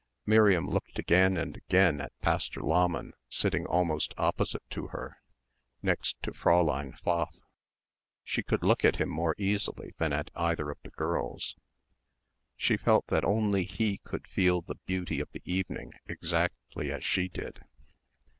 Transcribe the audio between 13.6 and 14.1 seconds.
he